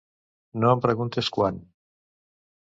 No 0.63 0.71
em 0.77 0.81
preguntes 0.85 1.29
quan. 1.37 1.61